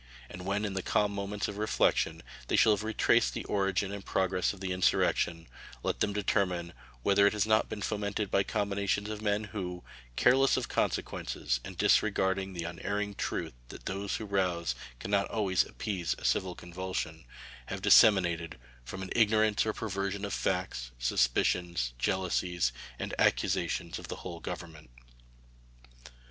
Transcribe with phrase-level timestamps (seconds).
[0.31, 4.03] And when in the calm moments of reflection they shall have retraced the origin and
[4.03, 5.45] progress of the insurrection,
[5.83, 9.83] let them determine whether it has not been fomented by combinations of men who,
[10.15, 15.63] careless of consequences and disregarding the unerring truth that those who rouse can not always
[15.63, 17.23] appease a civil convulsion,
[17.67, 24.15] have disseminated, from an ignorance or perversion of facts, suspicions, jealousies, and accusations of the
[24.25, 24.89] whole Government.